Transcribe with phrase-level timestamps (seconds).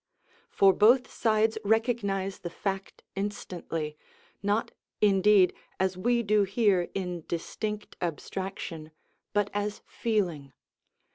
[0.49, 3.95] For both sides recognise the fact instantly,
[4.41, 8.89] not, indeed, as we do here in distinct abstraction,
[9.31, 10.53] but as feeling.